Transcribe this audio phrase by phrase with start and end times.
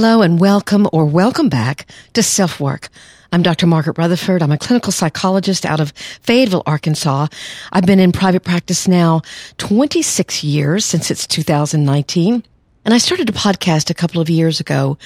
[0.00, 2.88] Hello and welcome or welcome back to Self Work.
[3.32, 3.66] I'm Dr.
[3.66, 4.44] Margaret Rutherford.
[4.44, 5.90] I'm a clinical psychologist out of
[6.22, 7.26] Fayetteville, Arkansas.
[7.72, 9.22] I've been in private practice now
[9.56, 12.44] 26 years since it's 2019.
[12.84, 14.98] And I started a podcast a couple of years ago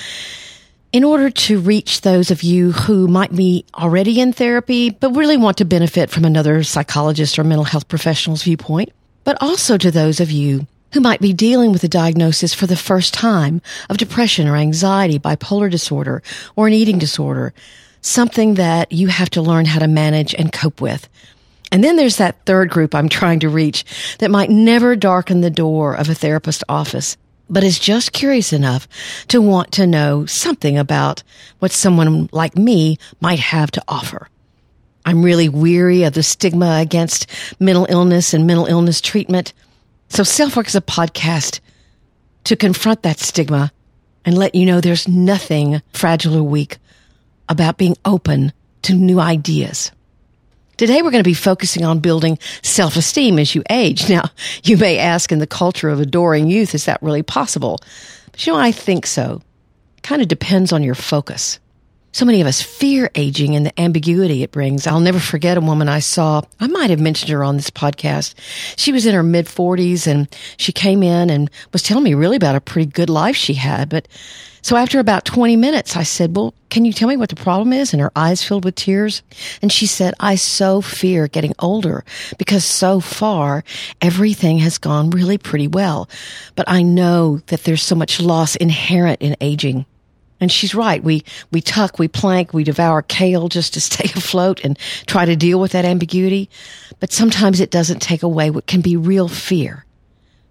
[0.93, 5.39] in order to reach those of you who might be already in therapy, but really
[5.39, 8.93] want to benefit from another psychologist or mental health professional's viewpoint,
[9.25, 12.77] but also to those of you who might be dealing with a diagnosis for the
[12.77, 16.23] first time of depression or anxiety, bipolar disorder,
[16.57, 17.53] or an eating disorder
[18.03, 21.09] something that you have to learn how to manage and cope with.
[21.71, 23.85] And then there's that third group I'm trying to reach
[24.19, 27.17] that might never darken the door of a therapist office,
[27.49, 28.87] but is just curious enough
[29.29, 31.23] to want to know something about
[31.61, 34.29] what someone like me might have to offer.
[35.07, 37.27] I'm really weary of the stigma against
[37.59, 39.53] mental illness and mental illness treatment.
[40.13, 41.61] So Self Work is a podcast
[42.45, 43.73] to confront that stigma
[44.27, 46.77] and let you know there's nothing fragile or weak
[47.49, 49.91] about being open to new ideas.
[50.77, 54.07] Today we're going to be focusing on building self-esteem as you age.
[54.11, 54.25] Now,
[54.65, 57.79] you may ask in the culture of adoring youth, is that really possible?
[58.33, 59.41] But you know, I think so.
[59.97, 61.59] It kind of depends on your focus.
[62.13, 64.87] So many of us fear aging and the ambiguity it brings.
[64.87, 66.43] I'll never forget a woman I saw.
[66.61, 68.35] I might have mentioned her on this podcast.
[68.77, 72.37] She was in her mid 40s and she came in and was telling me really
[72.37, 73.89] about a pretty good life she had.
[73.89, 74.09] But
[74.61, 77.73] so after about 20 minutes, I said, well, can you tell me what the problem
[77.73, 77.95] is?
[77.95, 79.23] And her eyes filled with tears.
[79.63, 82.05] And she said, I so fear getting older
[82.37, 83.65] because so far
[84.03, 86.11] everything has gone really pretty well.
[86.57, 89.87] But I know that there's so much loss inherent in aging.
[90.43, 91.01] And she's right.
[91.01, 91.23] We,
[91.53, 94.77] we tuck, we plank, we devour kale just to stay afloat and
[95.07, 96.51] try to deal with that ambiguity.
[96.99, 99.87] But sometimes it doesn't take away what can be real fear.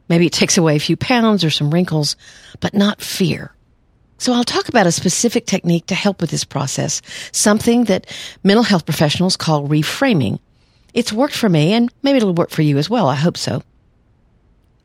[0.07, 2.15] Maybe it takes away a few pounds or some wrinkles,
[2.61, 3.53] but not fear.
[4.17, 7.01] So I'll talk about a specific technique to help with this process,
[7.33, 8.07] something that
[8.45, 10.39] mental health professionals call reframing.
[10.93, 13.09] It's worked for me and maybe it'll work for you as well.
[13.09, 13.61] I hope so.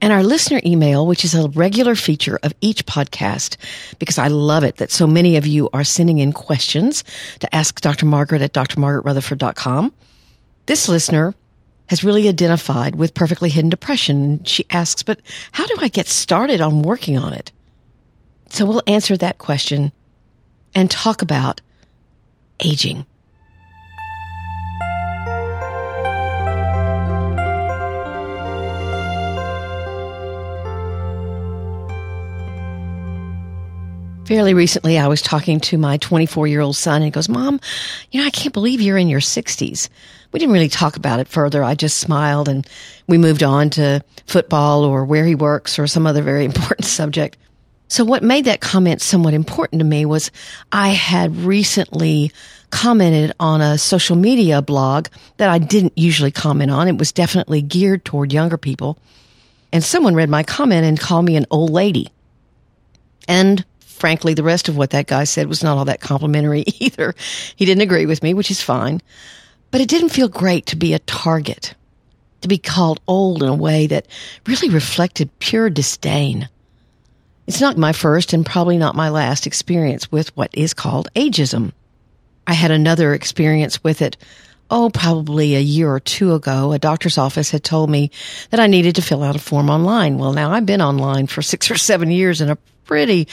[0.01, 3.57] And our listener email, which is a regular feature of each podcast,
[3.99, 7.03] because I love it that so many of you are sending in questions
[7.41, 8.05] to ask Dr.
[8.05, 9.93] Margaret at drmargaretrutherford.com.
[10.67, 11.35] This listener
[11.89, 14.45] has really identified with perfectly hidden depression.
[14.45, 15.21] She asks, but
[15.53, 17.53] how do I get started on working on it?
[18.51, 19.93] So we'll answer that question
[20.75, 21.61] and talk about
[22.61, 23.07] aging.
[34.27, 37.61] Fairly recently I was talking to my 24 year old son and he goes, Mom,
[38.11, 39.89] you know, I can't believe you're in your 60s.
[40.33, 41.63] We didn't really talk about it further.
[41.63, 42.67] I just smiled and
[43.07, 47.39] we moved on to football or where he works or some other very important subject.
[47.89, 50.33] So what made that comment somewhat important to me was
[50.73, 52.33] I had recently
[52.71, 55.07] commented on a social media blog
[55.37, 56.89] that I didn't usually comment on.
[56.89, 58.99] It was definitely geared toward younger people.
[59.73, 62.09] And someone read my comment and called me an old lady.
[63.29, 63.65] And
[63.97, 67.15] frankly, the rest of what that guy said was not all that complimentary either.
[67.57, 69.01] He didn't agree with me, which is fine.
[69.71, 71.75] But it didn't feel great to be a target,
[72.43, 74.07] to be called old in a way that
[74.47, 76.49] really reflected pure disdain.
[77.47, 81.73] It's not my first and probably not my last experience with what is called ageism.
[82.47, 84.17] I had another experience with it
[84.71, 88.11] oh, probably a year or two ago, a doctor's office had told me
[88.51, 90.19] that I needed to fill out a form online.
[90.19, 93.29] Well, now I've been online for six or seven years in a pretty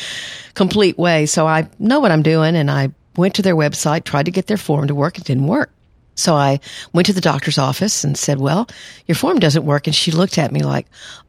[0.53, 1.25] complete way.
[1.25, 2.55] So I know what I'm doing.
[2.55, 5.17] And I went to their website, tried to get their form to work.
[5.17, 5.71] It didn't work.
[6.15, 6.59] So I
[6.91, 8.67] went to the doctor's office and said, well,
[9.07, 9.87] your form doesn't work.
[9.87, 10.85] And she looked at me like,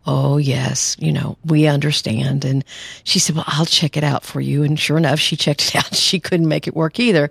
[0.06, 2.44] Oh, yes, you know, we understand.
[2.44, 2.64] And
[3.04, 4.62] she said, well, I'll check it out for you.
[4.62, 5.94] And sure enough, she checked it out.
[5.94, 7.30] She couldn't make it work either.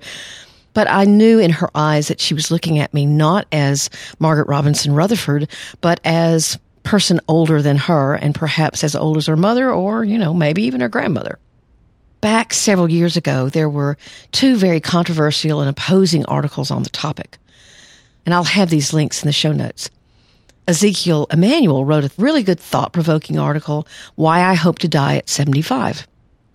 [0.73, 3.89] But I knew in her eyes that she was looking at me not as
[4.19, 5.49] Margaret Robinson Rutherford,
[5.81, 10.17] but as person older than her and perhaps as old as her mother or, you
[10.17, 11.39] know, maybe even her grandmother.
[12.21, 13.97] Back several years ago, there were
[14.31, 17.37] two very controversial and opposing articles on the topic.
[18.25, 19.89] And I'll have these links in the show notes.
[20.67, 23.85] Ezekiel Emanuel wrote a really good thought provoking article,
[24.15, 26.07] Why I Hope to Die at 75.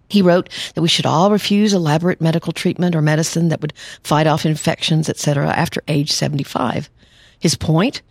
[0.08, 4.26] He wrote that we should all refuse elaborate medical treatment or medicine that would fight
[4.26, 6.88] off infections, etc., after age 75.
[7.38, 8.02] His point?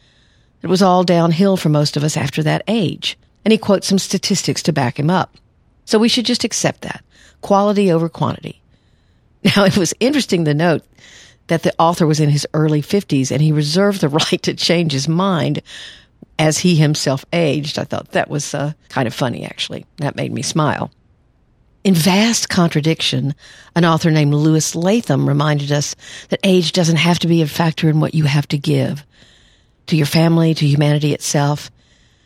[0.61, 3.17] It was all downhill for most of us after that age.
[3.43, 5.37] And he quotes some statistics to back him up.
[5.85, 7.03] So we should just accept that.
[7.41, 8.61] Quality over quantity.
[9.55, 10.83] Now, it was interesting to note
[11.45, 14.91] that the author was in his early 50s and he reserved the right to change
[14.91, 15.61] his mind
[16.39, 17.79] as he himself aged.
[17.79, 19.85] I thought that was uh, kind of funny, actually.
[19.97, 20.91] That made me smile.
[21.87, 23.33] In vast contradiction,
[23.73, 25.95] an author named Lewis Lapham reminded us
[26.27, 29.05] that age doesn't have to be a factor in what you have to give
[29.85, 31.71] to your family, to humanity itself.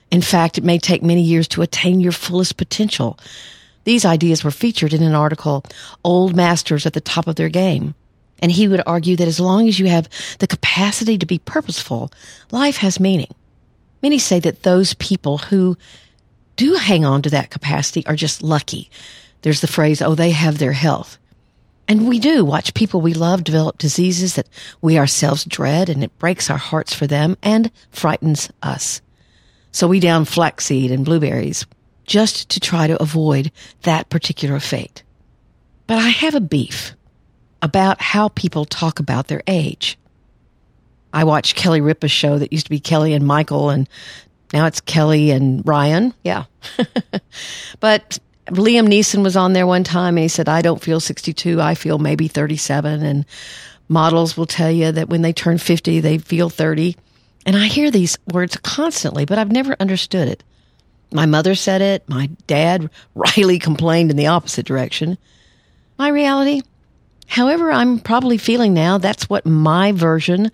[0.10, 3.20] In fact, it may take many years to attain your fullest potential.
[3.84, 5.64] These ideas were featured in an article,
[6.04, 7.94] Old Masters at the Top of Their Game.
[8.40, 10.10] And he would argue that as long as you have
[10.40, 12.12] the capacity to be purposeful,
[12.50, 13.36] life has meaning.
[14.02, 15.78] Many say that those people who
[16.56, 18.90] do hang on to that capacity are just lucky.
[19.42, 21.18] There's the phrase, oh, they have their health.
[21.88, 24.48] And we do watch people we love develop diseases that
[24.82, 29.02] we ourselves dread, and it breaks our hearts for them and frightens us.
[29.72, 31.66] So we down flaxseed and blueberries
[32.06, 33.52] just to try to avoid
[33.84, 35.04] that particular fate.
[35.88, 36.94] But I have a beef
[37.62, 39.98] about how people talk about their age.
[41.14, 43.88] I watched Kelly Ripa's show that used to be Kelly and Michael, and
[44.54, 46.14] now it's Kelly and Ryan.
[46.24, 46.46] Yeah.
[47.80, 51.62] but Liam Neeson was on there one time and he said, I don't feel 62.
[51.62, 53.04] I feel maybe 37.
[53.04, 53.26] And
[53.88, 56.96] models will tell you that when they turn 50, they feel 30.
[57.46, 60.44] And I hear these words constantly, but I've never understood it.
[61.12, 62.08] My mother said it.
[62.08, 65.18] My dad, Riley, complained in the opposite direction.
[65.98, 66.62] My reality,
[67.28, 70.52] however I'm probably feeling now, that's what my version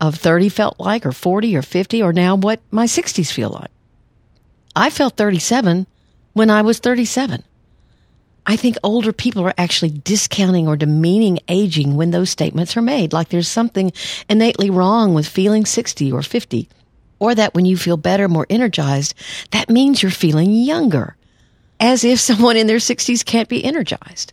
[0.00, 3.70] of 30 felt like, or 40 or 50, or now what my 60s feel like.
[4.76, 5.86] I felt 37
[6.38, 7.42] when I was 37.
[8.46, 13.12] I think older people are actually discounting or demeaning aging when those statements are made,
[13.12, 13.92] like there's something
[14.30, 16.68] innately wrong with feeling 60 or 50,
[17.18, 19.14] or that when you feel better, more energized,
[19.50, 21.16] that means you're feeling younger,
[21.78, 24.32] as if someone in their 60s can't be energized.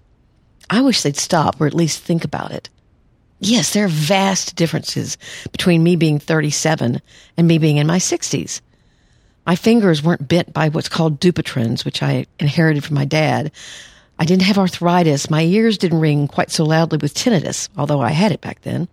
[0.69, 2.69] I wish they'd stop or at least think about it.
[3.39, 5.17] Yes, there are vast differences
[5.51, 7.01] between me being 37
[7.35, 8.61] and me being in my 60s.
[9.45, 13.51] My fingers weren't bent by what's called Dupuytren's, which I inherited from my dad.
[14.17, 15.29] I didn't have arthritis.
[15.29, 18.87] My ears didn't ring quite so loudly with tinnitus, although I had it back then.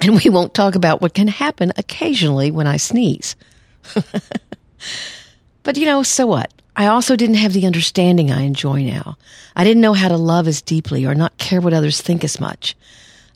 [0.00, 3.36] And we won't talk about what can happen occasionally when I sneeze.
[5.62, 6.52] but you know, so what?
[6.74, 9.18] I also didn't have the understanding I enjoy now.
[9.54, 12.40] I didn't know how to love as deeply or not care what others think as
[12.40, 12.74] much.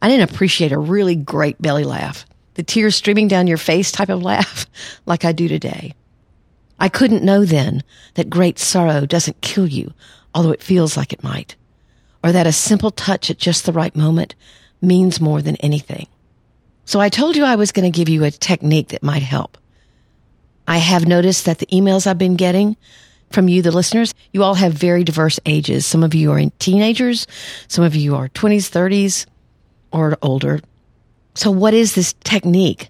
[0.01, 2.25] I didn't appreciate a really great belly laugh,
[2.55, 4.67] the tears streaming down your face type of laugh,
[5.07, 5.95] like I do today.
[6.79, 7.83] I couldn't know then
[8.15, 9.93] that great sorrow doesn't kill you,
[10.35, 11.57] although it feels like it might,
[12.23, 14.35] or that a simple touch at just the right moment
[14.83, 16.07] means more than anything.
[16.85, 19.59] So I told you I was going to give you a technique that might help.
[20.69, 22.77] I have noticed that the emails I've been getting
[23.31, 25.87] from you, the listeners, you all have very diverse ages.
[25.87, 27.27] Some of you are in teenagers.
[27.69, 29.27] Some of you are 20s, 30s,
[29.91, 30.61] or older.
[31.35, 32.89] So what is this technique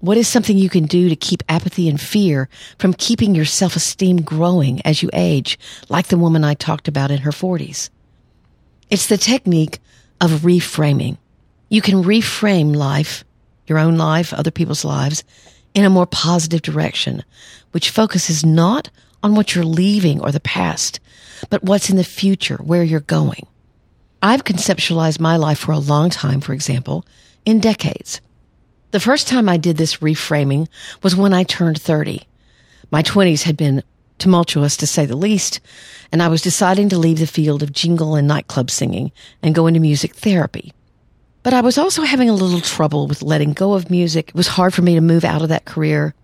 [0.00, 2.48] what is something you can do to keep apathy and fear
[2.78, 5.58] from keeping your self esteem growing as you age,
[5.88, 7.90] like the woman I talked about in her 40s?
[8.90, 9.80] It's the technique
[10.20, 11.18] of reframing.
[11.68, 13.24] You can reframe life,
[13.66, 15.24] your own life, other people's lives,
[15.74, 17.24] in a more positive direction,
[17.72, 18.90] which focuses not
[19.22, 21.00] on what you're leaving or the past,
[21.50, 23.46] but what's in the future, where you're going.
[24.22, 27.04] I've conceptualized my life for a long time, for example,
[27.44, 28.20] in decades.
[28.90, 30.66] The first time I did this reframing
[31.02, 32.26] was when I turned 30.
[32.90, 33.82] My 20s had been
[34.16, 35.60] tumultuous to say the least,
[36.10, 39.66] and I was deciding to leave the field of jingle and nightclub singing and go
[39.66, 40.72] into music therapy.
[41.42, 44.30] But I was also having a little trouble with letting go of music.
[44.30, 46.14] It was hard for me to move out of that career.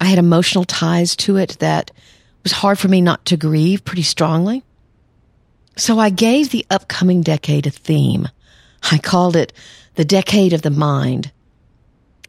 [0.00, 1.92] I had emotional ties to it that
[2.42, 4.64] was hard for me not to grieve pretty strongly.
[5.76, 8.28] So I gave the upcoming decade a theme.
[8.90, 9.52] I called it
[9.94, 11.30] the decade of the mind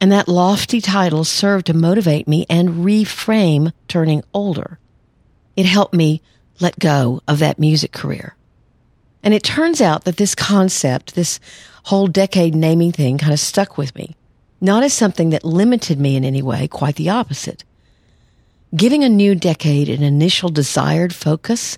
[0.01, 4.79] and that lofty title served to motivate me and reframe turning older.
[5.55, 6.21] It helped me
[6.59, 8.35] let go of that music career.
[9.23, 11.39] And it turns out that this concept, this
[11.85, 14.15] whole decade naming thing kind of stuck with me.
[14.59, 17.63] Not as something that limited me in any way, quite the opposite.
[18.75, 21.77] Giving a new decade an initial desired focus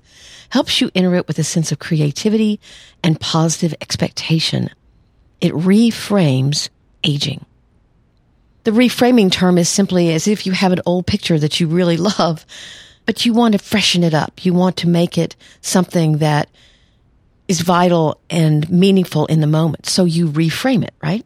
[0.50, 2.60] helps you enter it with a sense of creativity
[3.04, 4.70] and positive expectation.
[5.42, 6.70] It reframes
[7.04, 7.46] aging.
[8.66, 11.98] The reframing term is simply as if you have an old picture that you really
[11.98, 12.48] love,
[13.06, 14.44] but you want to freshen it up.
[14.44, 16.50] You want to make it something that
[17.48, 19.86] is vital and meaningful in the moment.
[19.86, 21.24] So you reframe it, right?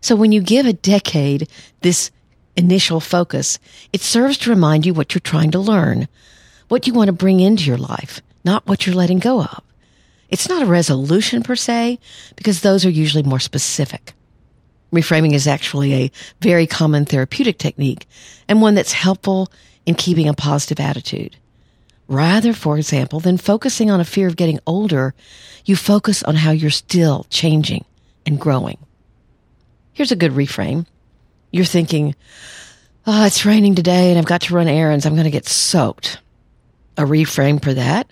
[0.00, 1.46] So when you give a decade
[1.82, 2.10] this
[2.56, 3.58] initial focus,
[3.92, 6.08] it serves to remind you what you're trying to learn,
[6.68, 9.62] what you want to bring into your life, not what you're letting go of.
[10.30, 11.98] It's not a resolution per se,
[12.34, 14.14] because those are usually more specific.
[14.92, 18.06] Reframing is actually a very common therapeutic technique
[18.48, 19.50] and one that's helpful
[19.84, 21.36] in keeping a positive attitude.
[22.08, 25.14] Rather, for example, than focusing on a fear of getting older,
[25.64, 27.84] you focus on how you're still changing
[28.24, 28.78] and growing.
[29.92, 30.86] Here's a good reframe.
[31.50, 32.14] You're thinking,
[33.06, 35.04] oh, it's raining today and I've got to run errands.
[35.04, 36.20] I'm going to get soaked.
[36.96, 38.08] A reframe for that.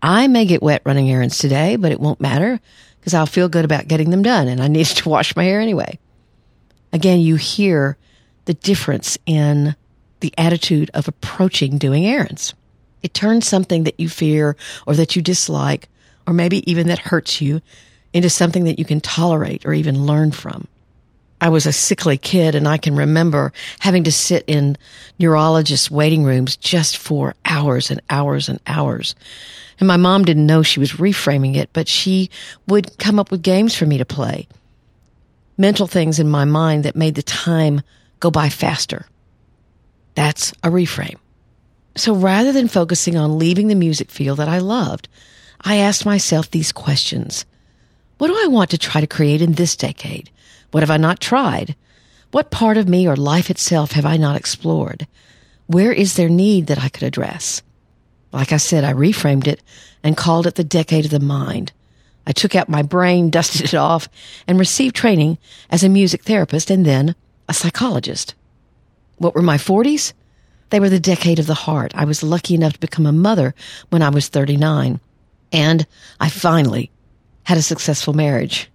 [0.00, 2.60] I may get wet running errands today, but it won't matter
[3.04, 5.60] because I'll feel good about getting them done and I need to wash my hair
[5.60, 5.98] anyway.
[6.90, 7.98] Again, you hear
[8.46, 9.76] the difference in
[10.20, 12.54] the attitude of approaching doing errands.
[13.02, 14.56] It turns something that you fear
[14.86, 15.90] or that you dislike,
[16.26, 17.60] or maybe even that hurts you,
[18.14, 20.66] into something that you can tolerate or even learn from.
[21.42, 24.78] I was a sickly kid and I can remember having to sit in
[25.18, 29.14] neurologist waiting rooms just for hours and hours and hours.
[29.78, 32.30] And my mom didn't know she was reframing it, but she
[32.68, 34.46] would come up with games for me to play.
[35.56, 37.82] Mental things in my mind that made the time
[38.20, 39.06] go by faster.
[40.14, 41.16] That's a reframe.
[41.96, 45.08] So rather than focusing on leaving the music field that I loved,
[45.60, 47.44] I asked myself these questions.
[48.18, 50.30] What do I want to try to create in this decade?
[50.70, 51.76] What have I not tried?
[52.32, 55.06] What part of me or life itself have I not explored?
[55.66, 57.62] Where is there need that I could address?
[58.34, 59.62] Like I said, I reframed it
[60.02, 61.72] and called it the decade of the mind.
[62.26, 64.08] I took out my brain, dusted it off,
[64.48, 65.38] and received training
[65.70, 67.14] as a music therapist and then
[67.48, 68.34] a psychologist.
[69.18, 70.12] What were my 40s?
[70.70, 71.92] They were the decade of the heart.
[71.94, 73.54] I was lucky enough to become a mother
[73.90, 74.98] when I was 39.
[75.52, 75.86] And
[76.18, 76.90] I finally
[77.44, 78.68] had a successful marriage.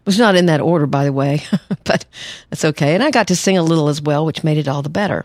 [0.00, 1.42] It was not in that order, by the way,
[1.84, 2.04] but
[2.50, 2.94] that's okay.
[2.94, 5.24] And I got to sing a little as well, which made it all the better.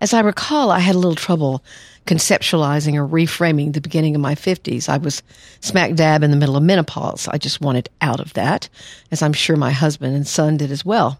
[0.00, 1.64] As I recall, I had a little trouble
[2.06, 4.88] conceptualizing or reframing the beginning of my 50s.
[4.88, 5.22] I was
[5.60, 7.28] smack dab in the middle of menopause.
[7.28, 8.68] I just wanted out of that,
[9.10, 11.18] as I'm sure my husband and son did as well.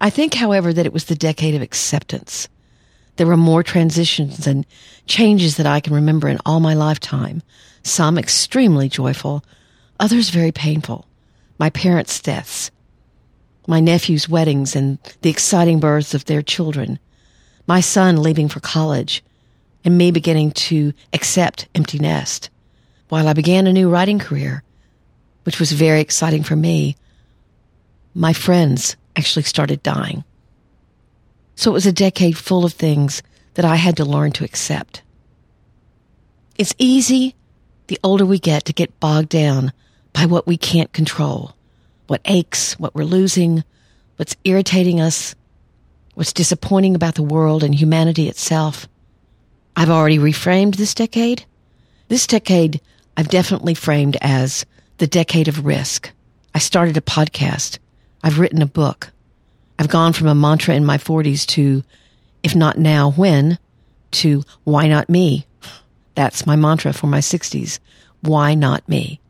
[0.00, 2.48] I think, however, that it was the decade of acceptance.
[3.16, 4.66] There were more transitions and
[5.06, 7.42] changes that I can remember in all my lifetime,
[7.82, 9.44] some extremely joyful,
[10.00, 11.06] others very painful.
[11.58, 12.70] My parents' deaths,
[13.68, 16.98] my nephews' weddings and the exciting births of their children,
[17.66, 19.22] my son leaving for college,
[19.84, 22.50] and me beginning to accept empty nest.
[23.08, 24.62] While I began a new writing career,
[25.44, 26.96] which was very exciting for me,
[28.14, 30.24] my friends actually started dying.
[31.54, 33.22] So it was a decade full of things
[33.54, 35.02] that I had to learn to accept.
[36.56, 37.34] It's easy,
[37.88, 39.72] the older we get, to get bogged down
[40.12, 41.54] by what we can't control,
[42.06, 43.64] what aches, what we're losing,
[44.16, 45.34] what's irritating us,
[46.14, 48.88] what's disappointing about the world and humanity itself.
[49.76, 51.44] I've already reframed this decade.
[52.08, 52.80] This decade,
[53.16, 54.66] I've definitely framed as
[54.98, 56.12] the decade of risk.
[56.54, 57.78] I started a podcast.
[58.22, 59.10] I've written a book.
[59.78, 61.82] I've gone from a mantra in my 40s to,
[62.42, 63.58] if not now, when,
[64.12, 65.46] to why not me?
[66.14, 67.78] That's my mantra for my 60s.
[68.20, 69.20] Why not me?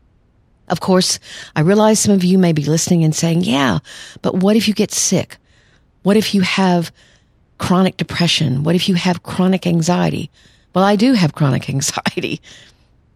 [0.69, 1.19] Of course,
[1.55, 3.79] I realize some of you may be listening and saying, yeah,
[4.21, 5.37] but what if you get sick?
[6.03, 6.93] What if you have
[7.59, 8.65] chronic depression?
[8.65, 10.31] What if you have chronic anxiety?
[10.75, 12.41] Well, I do have chronic anxiety.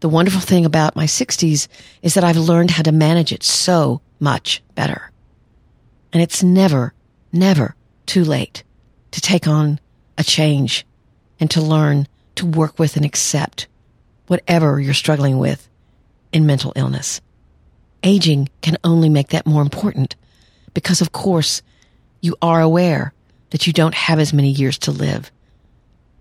[0.01, 1.69] The wonderful thing about my 60s
[2.03, 5.11] is that I've learned how to manage it so much better.
[6.13, 6.95] And it's never,
[7.33, 7.75] never
[8.07, 8.63] too late
[9.11, 9.81] to take on
[10.19, 10.87] a change
[11.41, 13.67] and to learn to work with and accept
[14.27, 15.69] whatever you're struggling with
[16.33, 17.21] in mental illness.
[18.03, 20.17] Aging can only make that more important
[20.75, 21.63] because, of course,
[22.21, 23.13] you are aware
[23.51, 25.31] that you don't have as many years to live.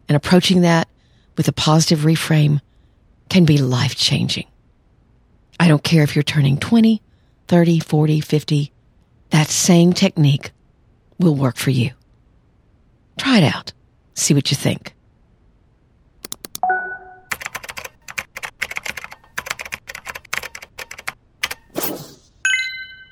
[0.07, 0.87] And approaching that
[1.37, 2.61] with a positive reframe
[3.29, 4.45] can be life changing.
[5.59, 7.01] I don't care if you're turning 20,
[7.47, 8.71] 30, 40, 50,
[9.31, 10.51] that same technique
[11.17, 11.91] will work for you.
[13.17, 13.73] Try it out.
[14.13, 14.93] See what you think.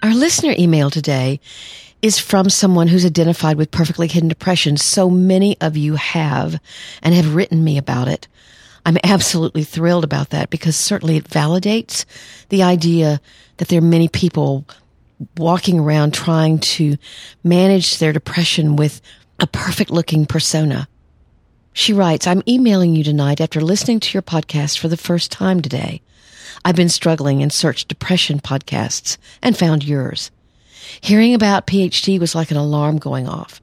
[0.01, 1.39] Our listener email today
[2.03, 4.75] is from someone who's identified with perfectly hidden depression.
[4.75, 6.59] So many of you have
[7.01, 8.27] and have written me about it.
[8.85, 12.03] I'm absolutely thrilled about that because certainly it validates
[12.49, 13.21] the idea
[13.55, 14.67] that there are many people
[15.37, 16.97] walking around trying to
[17.41, 18.99] manage their depression with
[19.39, 20.89] a perfect looking persona.
[21.71, 25.61] She writes, I'm emailing you tonight after listening to your podcast for the first time
[25.61, 26.01] today.
[26.65, 30.31] I've been struggling and searched depression podcasts and found yours.
[31.01, 33.61] Hearing about PHD was like an alarm going off.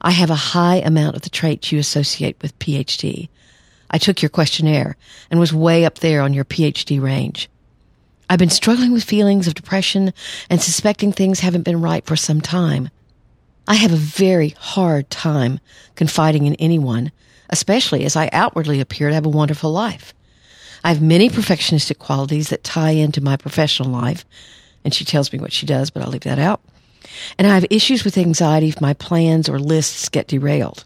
[0.00, 3.28] I have a high amount of the traits you associate with PhD.
[3.90, 4.96] I took your questionnaire
[5.30, 7.48] and was way up there on your PhD range.
[8.28, 10.12] I've been struggling with feelings of depression
[10.48, 12.88] and suspecting things haven't been right for some time.
[13.68, 15.60] I have a very hard time
[15.94, 17.12] confiding in anyone,
[17.50, 20.14] especially as I outwardly appear to have a wonderful life.
[20.82, 24.24] I have many perfectionistic qualities that tie into my professional life,
[24.84, 26.60] and she tells me what she does, but I'll leave that out.
[27.38, 30.84] And I have issues with anxiety if my plans or lists get derailed.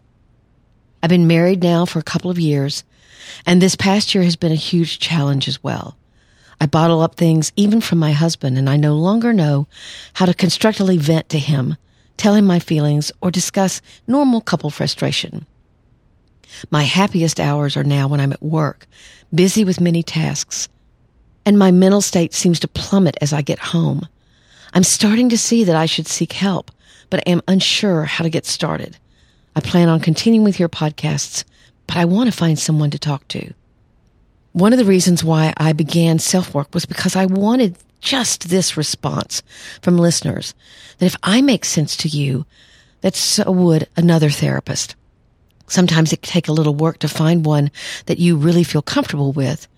[1.02, 2.84] I've been married now for a couple of years,
[3.44, 5.96] and this past year has been a huge challenge as well.
[6.60, 9.68] I bottle up things even from my husband, and I no longer know
[10.14, 11.76] how to constructively vent to him,
[12.16, 15.46] tell him my feelings, or discuss normal couple frustration.
[16.70, 18.86] My happiest hours are now when I'm at work,
[19.34, 20.68] busy with many tasks,
[21.46, 24.06] and my mental state seems to plummet as I get home.
[24.74, 26.72] I'm starting to see that I should seek help,
[27.08, 28.98] but I am unsure how to get started.
[29.54, 31.44] I plan on continuing with your podcasts,
[31.86, 33.54] but I want to find someone to talk to.
[34.52, 38.76] One of the reasons why I began self work was because I wanted just this
[38.76, 39.42] response
[39.82, 40.52] from listeners
[40.98, 42.44] that if I make sense to you,
[43.02, 44.96] that so would another therapist.
[45.68, 47.70] Sometimes it can take a little work to find one
[48.06, 49.68] that you really feel comfortable with,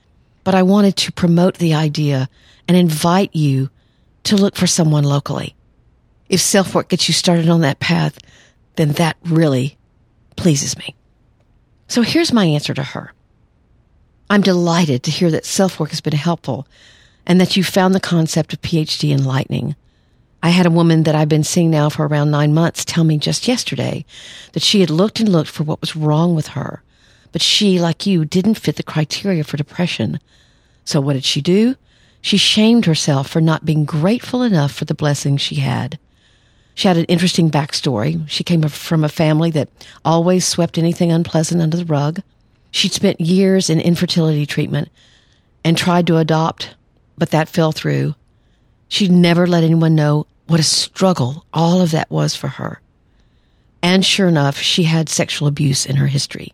[0.49, 2.27] but I wanted to promote the idea
[2.67, 3.69] and invite you
[4.23, 5.55] to look for someone locally.
[6.31, 8.19] If self work gets you started on that path,
[8.77, 9.77] then that really
[10.37, 10.95] pleases me.
[11.87, 13.13] So here's my answer to her.
[14.31, 16.67] I'm delighted to hear that self work has been helpful
[17.27, 19.77] and that you found the concept of PhD enlightening.
[20.43, 23.19] I had a woman that I've been seeing now for around nine months tell me
[23.19, 24.07] just yesterday
[24.55, 26.83] that she had looked and looked for what was wrong with her,
[27.33, 30.21] but she, like you, didn't fit the criteria for depression.
[30.85, 31.77] So what did she do?
[32.21, 35.99] She shamed herself for not being grateful enough for the blessings she had.
[36.75, 38.23] She had an interesting backstory.
[38.29, 39.69] She came from a family that
[40.05, 42.23] always swept anything unpleasant under the rug.
[42.71, 44.89] She'd spent years in infertility treatment
[45.65, 46.75] and tried to adopt,
[47.17, 48.15] but that fell through.
[48.89, 52.81] She'd never let anyone know what a struggle all of that was for her.
[53.83, 56.53] And sure enough, she had sexual abuse in her history.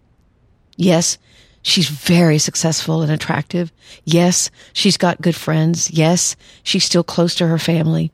[0.76, 1.18] Yes,
[1.62, 3.72] she's very successful and attractive.
[4.04, 5.90] Yes, she's got good friends.
[5.90, 8.12] Yes, she's still close to her family.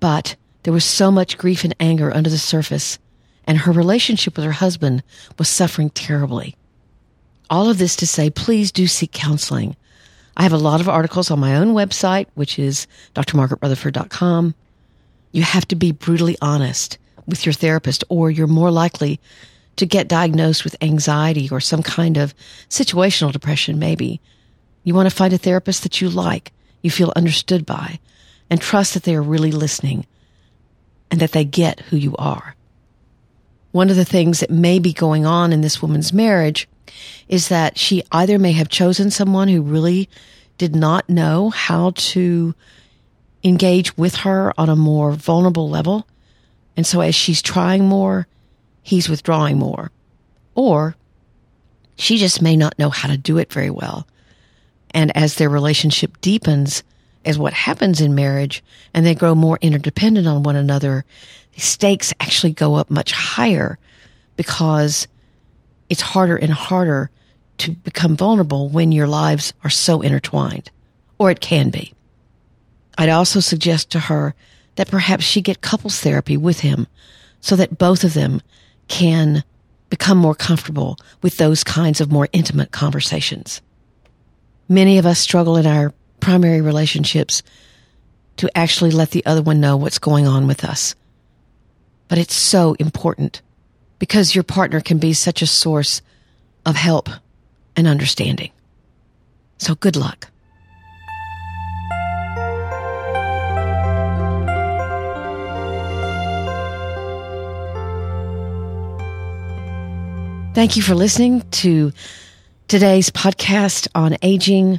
[0.00, 2.98] But there was so much grief and anger under the surface,
[3.46, 5.02] and her relationship with her husband
[5.38, 6.56] was suffering terribly.
[7.50, 9.76] All of this to say, please do seek counseling.
[10.36, 14.54] I have a lot of articles on my own website, which is drmargaretrutherford.com.
[15.32, 19.20] You have to be brutally honest with your therapist, or you're more likely
[19.76, 22.34] to get diagnosed with anxiety or some kind of
[22.68, 24.20] situational depression, maybe.
[24.84, 27.98] You want to find a therapist that you like, you feel understood by,
[28.50, 30.06] and trust that they are really listening
[31.10, 32.54] and that they get who you are.
[33.72, 36.68] One of the things that may be going on in this woman's marriage
[37.28, 40.08] is that she either may have chosen someone who really
[40.58, 42.54] did not know how to
[43.42, 46.06] engage with her on a more vulnerable level.
[46.76, 48.26] And so as she's trying more,
[48.84, 49.90] he's withdrawing more.
[50.54, 50.94] Or
[51.96, 54.06] she just may not know how to do it very well.
[54.90, 56.84] And as their relationship deepens,
[57.24, 61.04] as what happens in marriage, and they grow more interdependent on one another,
[61.54, 63.78] the stakes actually go up much higher
[64.36, 65.08] because
[65.88, 67.10] it's harder and harder
[67.58, 70.70] to become vulnerable when your lives are so intertwined,
[71.18, 71.94] or it can be.
[72.98, 74.34] I'd also suggest to her
[74.76, 76.86] that perhaps she get couples therapy with him
[77.40, 78.42] so that both of them
[78.88, 79.44] can
[79.90, 83.62] become more comfortable with those kinds of more intimate conversations.
[84.68, 87.42] Many of us struggle in our primary relationships
[88.38, 90.94] to actually let the other one know what's going on with us.
[92.08, 93.42] But it's so important
[93.98, 96.02] because your partner can be such a source
[96.66, 97.08] of help
[97.76, 98.50] and understanding.
[99.58, 100.28] So good luck.
[110.54, 111.92] Thank you for listening to
[112.68, 114.78] today's podcast on aging.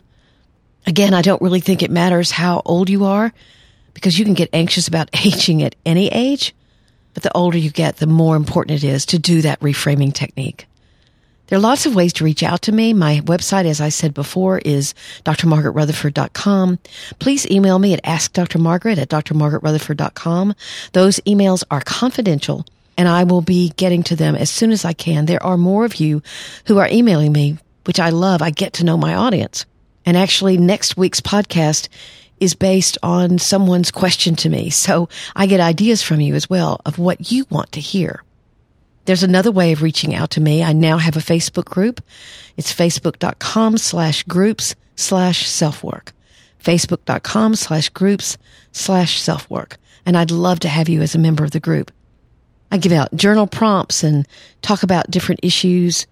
[0.87, 3.33] Again, I don't really think it matters how old you are
[3.93, 6.55] because you can get anxious about aging at any age.
[7.13, 10.65] But the older you get, the more important it is to do that reframing technique.
[11.47, 12.93] There are lots of ways to reach out to me.
[12.93, 14.93] My website, as I said before, is
[15.25, 16.79] drmargaretrutherford.com.
[17.19, 20.55] Please email me at askdrmargaret at drmargaretrutherford.com.
[20.93, 22.65] Those emails are confidential
[22.97, 25.25] and I will be getting to them as soon as I can.
[25.25, 26.21] There are more of you
[26.67, 28.41] who are emailing me, which I love.
[28.41, 29.65] I get to know my audience.
[30.05, 31.89] And actually next week's podcast
[32.39, 34.69] is based on someone's question to me.
[34.69, 38.23] So I get ideas from you as well of what you want to hear.
[39.05, 40.63] There's another way of reaching out to me.
[40.63, 42.03] I now have a Facebook group.
[42.57, 46.11] It's facebook.com slash groups slash self-work.
[46.63, 48.37] Facebook.com slash groups
[48.71, 49.77] slash self-work.
[50.05, 51.91] And I'd love to have you as a member of the group.
[52.71, 54.27] I give out journal prompts and
[54.61, 56.07] talk about different issues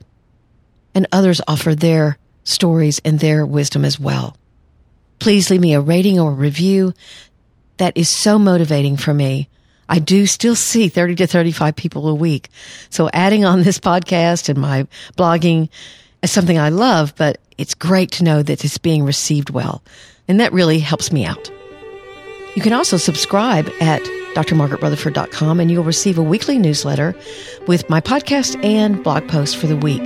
[0.95, 4.37] and others offer their stories and their wisdom as well.
[5.19, 6.93] Please leave me a rating or a review.
[7.77, 9.49] That is so motivating for me.
[9.89, 12.49] I do still see 30 to 35 people a week.
[12.89, 14.87] So adding on this podcast and my
[15.17, 15.69] blogging
[16.21, 19.83] is something I love, but it's great to know that it's being received well.
[20.27, 21.51] And that really helps me out.
[22.55, 24.01] You can also subscribe at
[24.35, 27.15] drmargaretrutherford.com and you'll receive a weekly newsletter
[27.67, 30.03] with my podcast and blog post for the week.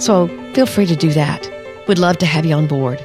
[0.00, 1.48] So feel free to do that.
[1.86, 3.04] We'd love to have you on board.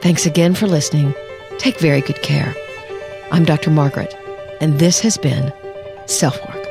[0.00, 1.14] Thanks again for listening.
[1.58, 2.54] Take very good care.
[3.30, 3.70] I'm Dr.
[3.70, 4.14] Margaret,
[4.60, 5.52] and this has been
[6.06, 6.61] Self Work.